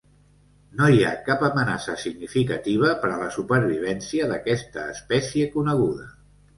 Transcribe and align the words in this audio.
No 0.79 0.87
hi 0.93 1.03
ha 1.05 1.11
cap 1.27 1.43
amenaça 1.49 1.99
significativa 2.05 2.91
per 3.05 3.13
a 3.13 3.21
la 3.27 3.31
supervivència 3.39 4.33
d'aquesta 4.35 4.91
espècie 4.99 5.57
coneguda. 5.57 6.15